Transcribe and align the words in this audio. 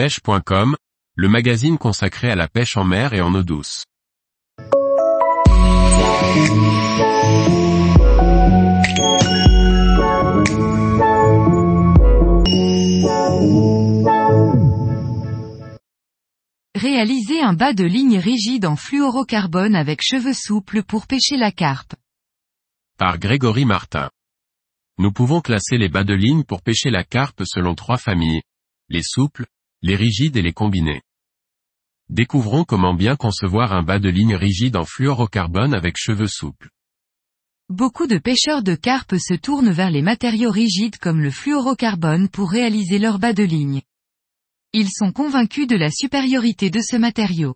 pêche.com, 0.00 0.76
le 1.14 1.28
magazine 1.28 1.76
consacré 1.76 2.30
à 2.30 2.34
la 2.34 2.48
pêche 2.48 2.78
en 2.78 2.84
mer 2.84 3.12
et 3.12 3.20
en 3.20 3.34
eau 3.34 3.42
douce. 3.42 3.84
Réaliser 16.74 17.42
un 17.42 17.52
bas 17.52 17.74
de 17.74 17.84
ligne 17.84 18.16
rigide 18.16 18.64
en 18.64 18.76
fluorocarbone 18.76 19.76
avec 19.76 20.00
cheveux 20.00 20.32
souples 20.32 20.82
pour 20.82 21.06
pêcher 21.06 21.36
la 21.36 21.52
carpe. 21.52 21.94
Par 22.96 23.18
Grégory 23.18 23.66
Martin. 23.66 24.08
Nous 24.96 25.12
pouvons 25.12 25.42
classer 25.42 25.76
les 25.76 25.90
bas 25.90 26.04
de 26.04 26.14
ligne 26.14 26.44
pour 26.44 26.62
pêcher 26.62 26.88
la 26.88 27.04
carpe 27.04 27.42
selon 27.44 27.74
trois 27.74 27.98
familles. 27.98 28.40
Les 28.88 29.02
souples, 29.02 29.44
les 29.82 29.96
rigides 29.96 30.36
et 30.36 30.42
les 30.42 30.52
combinés. 30.52 31.02
Découvrons 32.10 32.64
comment 32.64 32.92
bien 32.92 33.16
concevoir 33.16 33.72
un 33.72 33.82
bas 33.82 33.98
de 33.98 34.08
ligne 34.08 34.34
rigide 34.34 34.76
en 34.76 34.84
fluorocarbone 34.84 35.74
avec 35.74 35.94
cheveux 35.96 36.26
souples. 36.26 36.70
Beaucoup 37.70 38.06
de 38.06 38.18
pêcheurs 38.18 38.62
de 38.62 38.74
carpe 38.74 39.14
se 39.16 39.34
tournent 39.34 39.70
vers 39.70 39.90
les 39.90 40.02
matériaux 40.02 40.50
rigides 40.50 40.98
comme 40.98 41.20
le 41.20 41.30
fluorocarbone 41.30 42.28
pour 42.28 42.50
réaliser 42.50 42.98
leur 42.98 43.18
bas 43.18 43.32
de 43.32 43.44
ligne. 43.44 43.80
Ils 44.72 44.90
sont 44.90 45.12
convaincus 45.12 45.66
de 45.66 45.76
la 45.76 45.90
supériorité 45.90 46.68
de 46.68 46.80
ce 46.80 46.96
matériau. 46.96 47.54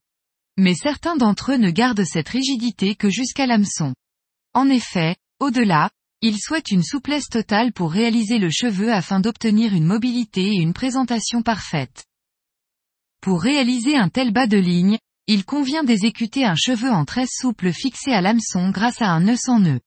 Mais 0.57 0.75
certains 0.75 1.17
d'entre 1.17 1.53
eux 1.53 1.57
ne 1.57 1.71
gardent 1.71 2.05
cette 2.05 2.29
rigidité 2.29 2.95
que 2.95 3.11
jusqu'à 3.11 3.47
l'hameçon. 3.47 3.93
En 4.55 4.71
effet, 4.71 5.17
au-delà, 5.41 5.91
ils 6.23 6.39
souhaitent 6.39 6.71
une 6.71 6.85
souplesse 6.85 7.29
totale 7.29 7.73
pour 7.73 7.93
réaliser 7.93 8.39
le 8.39 8.51
cheveu 8.51 8.93
afin 8.93 9.21
d'obtenir 9.21 9.75
une 9.75 9.85
mobilité 9.85 10.55
et 10.55 10.61
une 10.61 10.73
présentation 10.73 11.43
parfaite. 11.43 12.07
Pour 13.25 13.41
réaliser 13.41 13.97
un 13.97 14.11
tel 14.11 14.35
bas 14.35 14.47
de 14.47 14.59
ligne, 14.59 14.99
il 15.29 15.47
convient 15.47 15.83
d'exécuter 15.83 16.45
un 16.45 16.57
cheveu 16.57 16.91
en 16.91 17.07
tresse 17.07 17.31
souple 17.41 17.73
fixé 17.73 18.13
à 18.13 18.21
l'hameçon 18.21 18.69
grâce 18.69 19.01
à 19.01 19.09
un 19.09 19.21
nœud 19.21 19.39
sans 19.39 19.61
nœud. 19.61 19.81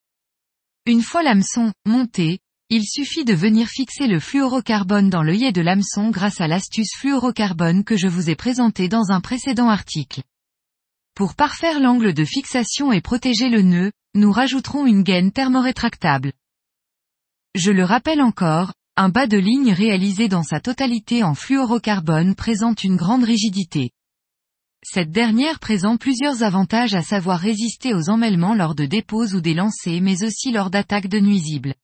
Une 0.88 1.04
fois 1.04 1.22
l'hameçon 1.22 1.72
monté, 1.86 2.40
il 2.72 2.84
suffit 2.84 3.26
de 3.26 3.36
venir 3.36 3.68
fixer 3.68 4.08
le 4.08 4.20
fluorocarbone 4.20 5.12
dans 5.12 5.22
l'œillet 5.22 5.52
de 5.52 5.62
l'hameçon 5.62 6.10
grâce 6.10 6.42
à 6.42 6.48
l'astuce 6.48 6.96
fluorocarbone 6.98 7.84
que 7.84 7.96
je 7.96 8.08
vous 8.08 8.32
ai 8.32 8.36
présentée 8.36 8.90
dans 8.90 9.12
un 9.12 9.22
précédent 9.22 9.70
article. 9.70 10.24
Pour 11.14 11.36
parfaire 11.36 11.80
l'angle 11.80 12.16
de 12.16 12.26
fixation 12.26 12.92
et 12.92 13.02
protéger 13.02 13.50
le 13.50 13.62
nœud, 13.62 13.92
nous 14.16 14.32
rajouterons 14.32 14.88
une 14.88 15.04
gaine 15.04 15.32
thermorétractable. 15.32 16.34
Je 17.54 17.70
le 17.70 17.84
rappelle 17.84 18.24
encore, 18.24 18.74
un 19.00 19.10
bas 19.10 19.28
de 19.28 19.38
ligne 19.38 19.74
réalisé 19.74 20.28
dans 20.28 20.42
sa 20.42 20.60
totalité 20.60 21.22
en 21.22 21.36
fluorocarbone 21.36 22.34
présente 22.34 22.84
une 22.84 22.96
grande 22.96 23.24
rigidité. 23.24 23.92
Cette 24.84 25.12
dernière 25.12 25.60
présente 25.60 26.02
plusieurs 26.02 26.42
avantages 26.42 26.96
à 26.96 27.04
savoir 27.04 27.40
résister 27.40 27.94
aux 27.94 28.10
emmêlements 28.10 28.56
lors 28.56 28.74
de 28.74 28.88
dépôts 28.88 29.36
ou 29.36 29.40
des 29.40 29.54
lancers 29.54 30.02
mais 30.02 30.24
aussi 30.24 30.52
lors 30.52 30.72
d'attaques 30.72 31.10
de 31.10 31.20
nuisibles. 31.20 31.76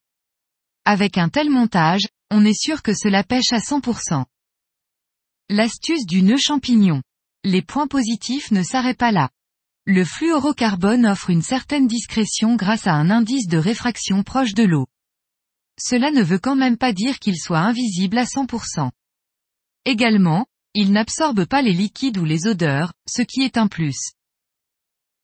Avec 0.86 1.20
un 1.20 1.30
tel 1.30 1.52
montage, 1.52 2.08
on 2.32 2.44
est 2.46 2.60
sûr 2.60 2.82
que 2.82 2.96
cela 2.96 3.24
pêche 3.24 3.52
à 3.52 3.60
100%. 3.60 4.26
L'astuce 5.50 6.08
du 6.08 6.24
nœud 6.24 6.40
champignon. 6.40 7.04
Les 7.44 7.62
points 7.62 7.88
positifs 7.88 8.50
ne 8.50 8.64
s'arrêtent 8.64 8.98
pas 8.98 9.12
là. 9.12 9.30
Le 9.86 10.04
fluorocarbone 10.04 11.06
offre 11.06 11.30
une 11.30 11.44
certaine 11.44 11.86
discrétion 11.86 12.56
grâce 12.56 12.88
à 12.88 12.94
un 12.94 13.12
indice 13.12 13.48
de 13.48 13.60
réfraction 13.60 14.24
proche 14.24 14.56
de 14.56 14.64
l'eau. 14.64 14.88
Cela 15.86 16.12
ne 16.12 16.24
veut 16.24 16.40
quand 16.40 16.56
même 16.56 16.78
pas 16.78 16.94
dire 16.94 17.20
qu'il 17.20 17.36
soit 17.38 17.60
invisible 17.60 18.18
à 18.18 18.24
100%. 18.24 18.90
Également, 19.84 20.46
il 20.74 20.94
n'absorbe 20.94 21.46
pas 21.46 21.62
les 21.62 21.74
liquides 21.74 22.18
ou 22.18 22.24
les 22.24 22.48
odeurs, 22.48 22.94
ce 23.06 23.22
qui 23.22 23.42
est 23.42 23.58
un 23.58 23.68
plus. 23.68 24.14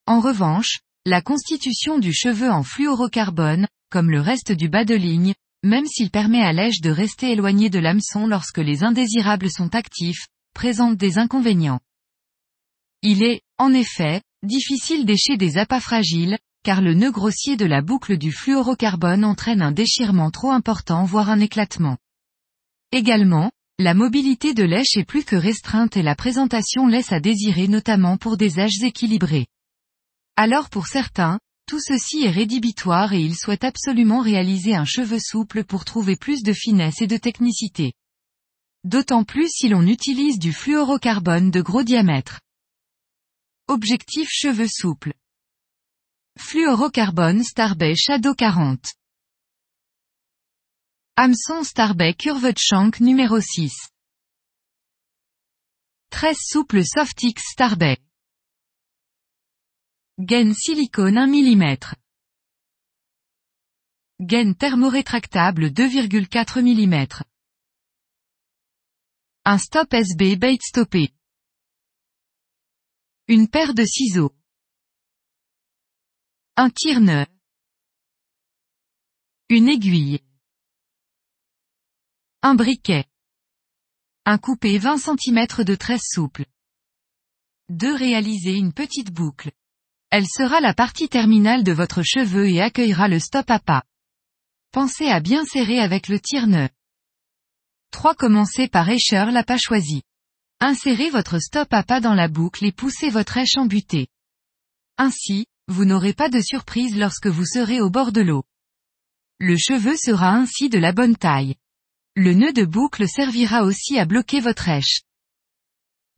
En 0.06 0.20
revanche, 0.20 0.82
la 1.06 1.22
constitution 1.22 1.98
du 1.98 2.14
cheveu 2.14 2.52
en 2.52 2.64
fluorocarbone, 2.64 3.68
comme 3.90 4.12
le 4.12 4.20
reste 4.20 4.52
du 4.52 4.68
bas 4.68 4.84
de 4.84 4.96
ligne, 4.96 5.34
même 5.64 5.86
s'il 5.86 6.12
permet 6.12 6.42
à 6.42 6.52
l'èche 6.52 6.82
de 6.82 6.90
rester 6.90 7.32
éloigné 7.32 7.70
de 7.70 7.80
l'hameçon 7.80 8.28
lorsque 8.28 8.58
les 8.58 8.84
indésirables 8.84 9.50
sont 9.50 9.74
actifs, 9.76 10.28
présente 10.54 10.98
des 10.98 11.18
inconvénients. 11.18 11.80
Il 13.02 13.24
est, 13.24 13.42
en 13.58 13.74
effet, 13.74 14.22
difficile 14.44 15.06
d'écher 15.06 15.38
des 15.38 15.58
appâts 15.58 15.80
fragiles, 15.80 16.38
car 16.64 16.82
le 16.82 16.94
nœud 16.94 17.12
grossier 17.12 17.58
de 17.58 17.66
la 17.66 17.82
boucle 17.82 18.18
du 18.18 18.32
fluorocarbone 18.32 19.24
entraîne 19.24 19.62
un 19.62 19.72
déchirement 19.72 20.32
trop 20.32 20.52
important 20.52 21.06
voire 21.06 21.30
un 21.30 21.40
éclatement. 21.40 21.98
Également, 22.92 23.52
la 23.78 23.94
mobilité 23.94 24.54
de 24.54 24.64
l'èche 24.64 24.98
est 24.98 25.06
plus 25.06 25.24
que 25.24 25.38
restreinte 25.38 25.96
et 25.96 26.02
la 26.02 26.16
présentation 26.16 26.88
laisse 26.88 27.14
à 27.14 27.20
désirer 27.20 27.68
notamment 27.68 28.18
pour 28.18 28.36
des 28.36 28.60
èches 28.60 28.82
équilibrées. 28.82 29.48
Alors 30.36 30.70
pour 30.70 30.88
certains, 30.88 31.40
tout 31.66 31.80
ceci 31.80 32.26
est 32.26 32.32
rédhibitoire 32.32 33.14
et 33.14 33.22
ils 33.22 33.38
souhaitent 33.38 33.64
absolument 33.64 34.22
réaliser 34.22 34.76
un 34.76 34.86
cheveu 34.86 35.20
souple 35.20 35.64
pour 35.64 35.86
trouver 35.86 36.16
plus 36.16 36.44
de 36.44 36.52
finesse 36.52 37.02
et 37.02 37.08
de 37.08 37.18
technicité. 37.18 37.94
D'autant 38.84 39.24
plus 39.24 39.50
si 39.50 39.70
l'on 39.70 39.86
utilise 39.86 40.40
du 40.40 40.52
fluorocarbone 40.52 41.52
de 41.52 41.62
gros 41.62 41.84
diamètre. 41.84 42.42
Objectif 43.68 44.30
cheveux 44.32 44.68
souples. 44.68 45.14
Fluorocarbone 46.42 47.44
Starbay 47.44 47.96
Shadow 47.96 48.34
40. 48.34 48.94
Hameçon 51.18 51.64
Starbay 51.64 52.16
Curved 52.16 52.58
Shank 52.58 53.02
numéro 53.02 53.40
6. 53.42 53.70
13 56.10 56.38
souple 56.40 56.86
Softix 56.86 57.44
Starbay. 57.52 57.98
Gaine 60.18 60.56
silicone 60.56 61.18
1 61.18 61.28
mm. 61.28 61.78
Gaine 64.22 64.56
thermorétractable 64.56 65.68
2,4 65.72 66.62
mm. 66.62 67.24
Un 69.44 69.58
stop 69.58 69.94
SB 69.94 70.38
bait 70.38 70.58
stoppé. 70.62 71.10
Une 73.28 73.50
paire 73.50 73.74
de 73.74 73.86
ciseaux. 73.86 74.34
Un 76.62 76.70
tire 76.70 77.00
Une 79.48 79.70
aiguille. 79.70 80.20
Un 82.42 82.54
briquet. 82.56 83.06
Un 84.26 84.38
coupé 84.38 84.78
20 84.78 84.98
cm 84.98 85.64
de 85.64 85.76
tresse 85.76 86.10
souple. 86.12 86.46
De 87.70 87.88
réaliser 87.88 88.58
une 88.58 88.74
petite 88.74 89.10
boucle. 89.10 89.54
Elle 90.10 90.28
sera 90.28 90.60
la 90.60 90.74
partie 90.74 91.08
terminale 91.08 91.64
de 91.64 91.72
votre 91.72 92.04
cheveu 92.04 92.50
et 92.50 92.62
accueillera 92.62 93.08
le 93.08 93.20
stop 93.20 93.50
à 93.50 93.60
pas. 93.60 93.86
Pensez 94.74 95.08
à 95.08 95.22
bien 95.22 95.46
serrer 95.46 95.80
avec 95.80 96.10
le 96.10 96.20
tire-nœud. 96.20 96.68
3. 97.92 98.16
Commencez 98.16 98.68
par 98.68 98.90
écheur 98.90 99.32
la 99.32 99.46
pas 99.46 99.58
choisie. 99.58 100.04
Insérez 100.60 101.10
votre 101.10 101.40
stop 101.40 101.72
à 101.72 101.84
pas 101.84 102.02
dans 102.02 102.16
la 102.16 102.28
boucle 102.28 102.66
et 102.66 102.74
poussez 102.74 103.10
votre 103.10 103.38
éche 103.38 103.56
en 103.56 103.66
butée. 103.66 104.10
Ainsi, 104.98 105.46
vous 105.70 105.86
n'aurez 105.86 106.14
pas 106.14 106.30
de 106.30 106.42
surprise 106.42 106.98
lorsque 106.98 107.28
vous 107.28 107.46
serez 107.46 107.80
au 107.80 107.92
bord 107.92 108.12
de 108.12 108.22
l'eau. 108.22 108.44
Le 109.40 109.56
cheveu 109.56 109.96
sera 109.96 110.32
ainsi 110.32 110.68
de 110.68 110.80
la 110.80 110.92
bonne 110.92 111.16
taille. 111.16 111.56
Le 112.16 112.34
nœud 112.34 112.52
de 112.52 112.66
boucle 112.66 113.08
servira 113.08 113.64
aussi 113.64 114.00
à 114.00 114.06
bloquer 114.06 114.40
votre 114.40 114.68
éche. 114.68 115.04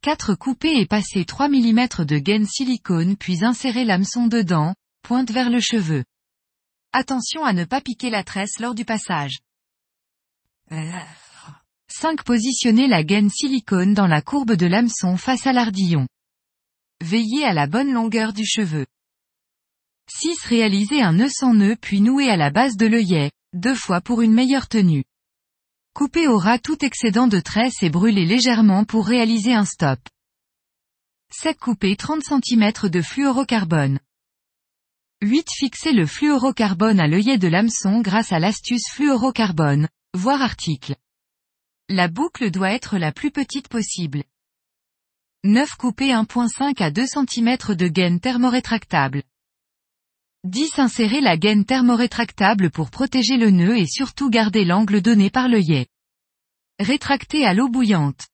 4 0.00 0.34
couper 0.34 0.80
et 0.80 0.86
passer 0.86 1.24
3 1.24 1.48
mm 1.48 2.04
de 2.04 2.18
gaine 2.18 2.46
silicone 2.46 3.16
puis 3.16 3.44
insérer 3.44 3.84
l'hameçon 3.84 4.26
dedans, 4.26 4.74
pointe 5.02 5.30
vers 5.30 5.50
le 5.50 5.60
cheveu. 5.60 6.04
Attention 6.92 7.44
à 7.44 7.52
ne 7.52 7.64
pas 7.64 7.80
piquer 7.80 8.10
la 8.10 8.24
tresse 8.24 8.58
lors 8.58 8.74
du 8.74 8.84
passage. 8.86 9.38
5. 11.88 12.24
Positionner 12.24 12.88
la 12.88 13.04
gaine 13.04 13.28
silicone 13.28 13.92
dans 13.92 14.06
la 14.06 14.22
courbe 14.22 14.54
de 14.54 14.66
l'hameçon 14.66 15.18
face 15.18 15.46
à 15.46 15.52
l'ardillon. 15.52 16.08
Veillez 17.02 17.44
à 17.44 17.52
la 17.52 17.66
bonne 17.66 17.92
longueur 17.92 18.32
du 18.32 18.46
cheveu. 18.46 18.86
6. 20.14 20.44
Réaliser 20.44 21.00
un 21.00 21.14
nœud 21.14 21.30
sans 21.30 21.54
nœud 21.54 21.74
puis 21.74 22.00
nouer 22.02 22.28
à 22.28 22.36
la 22.36 22.50
base 22.50 22.76
de 22.76 22.86
l'œillet, 22.86 23.32
deux 23.54 23.74
fois 23.74 24.02
pour 24.02 24.20
une 24.20 24.32
meilleure 24.32 24.68
tenue. 24.68 25.04
Coupez 25.94 26.28
au 26.28 26.38
ras 26.38 26.58
tout 26.58 26.84
excédent 26.84 27.28
de 27.28 27.40
tresse 27.40 27.82
et 27.82 27.88
brûlez 27.88 28.26
légèrement 28.26 28.84
pour 28.84 29.06
réaliser 29.06 29.54
un 29.54 29.64
stop. 29.64 29.98
7. 31.30 31.58
Couper 31.58 31.96
30 31.96 32.22
cm 32.22 32.72
de 32.90 33.00
fluorocarbone. 33.00 34.00
8. 35.22 35.46
Fixer 35.50 35.92
le 35.92 36.06
fluorocarbone 36.06 37.00
à 37.00 37.08
l'œillet 37.08 37.38
de 37.38 37.48
l'hameçon 37.48 38.00
grâce 38.00 38.32
à 38.32 38.38
l'astuce 38.38 38.90
fluorocarbone, 38.90 39.88
voir 40.14 40.42
article. 40.42 40.94
La 41.88 42.08
boucle 42.08 42.50
doit 42.50 42.72
être 42.72 42.98
la 42.98 43.12
plus 43.12 43.30
petite 43.30 43.68
possible. 43.68 44.24
9. 45.44 45.74
Couper 45.76 46.10
1.5 46.10 46.82
à 46.82 46.90
2 46.90 47.06
cm 47.06 47.56
de 47.74 47.88
gaine 47.88 48.20
thermorétractable. 48.20 49.22
10. 50.44 50.80
Insérer 50.80 51.20
la 51.20 51.36
gaine 51.36 51.64
thermorétractable 51.64 52.72
pour 52.72 52.90
protéger 52.90 53.36
le 53.36 53.50
nœud 53.50 53.78
et 53.78 53.86
surtout 53.86 54.28
garder 54.28 54.64
l'angle 54.64 55.00
donné 55.00 55.30
par 55.30 55.46
l'œillet. 55.46 55.86
Rétracter 56.80 57.46
à 57.46 57.54
l'eau 57.54 57.68
bouillante. 57.68 58.26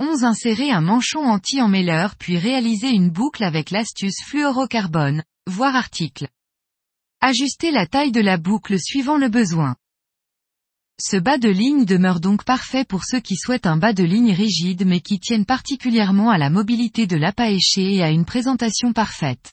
11 0.00 0.24
Insérer 0.24 0.72
un 0.72 0.80
manchon 0.80 1.20
anti-emmêleur 1.20 2.16
puis 2.16 2.38
réaliser 2.38 2.88
une 2.88 3.08
boucle 3.08 3.44
avec 3.44 3.70
l'astuce 3.70 4.20
fluorocarbone, 4.26 5.22
voir 5.46 5.76
article. 5.76 6.26
Ajuster 7.20 7.70
la 7.70 7.86
taille 7.86 8.10
de 8.10 8.20
la 8.20 8.36
boucle 8.36 8.76
suivant 8.80 9.16
le 9.16 9.28
besoin. 9.28 9.76
Ce 11.00 11.16
bas 11.16 11.38
de 11.38 11.50
ligne 11.50 11.84
demeure 11.84 12.18
donc 12.18 12.42
parfait 12.42 12.84
pour 12.84 13.04
ceux 13.04 13.20
qui 13.20 13.36
souhaitent 13.36 13.66
un 13.66 13.76
bas 13.76 13.92
de 13.92 14.02
ligne 14.02 14.32
rigide 14.32 14.84
mais 14.84 15.00
qui 15.00 15.20
tiennent 15.20 15.46
particulièrement 15.46 16.30
à 16.30 16.38
la 16.38 16.50
mobilité 16.50 17.06
de 17.06 17.16
l'appâché 17.16 17.94
et 17.94 18.02
à 18.02 18.10
une 18.10 18.24
présentation 18.24 18.92
parfaite. 18.92 19.52